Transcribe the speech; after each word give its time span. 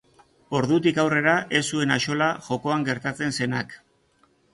Ordutik 0.59 0.95
aurrera 1.01 1.35
ez 1.59 1.61
zuen 1.75 1.93
axola 1.97 2.29
jokoan 2.47 2.87
gertatzen 2.89 3.37
zenak. 3.37 3.77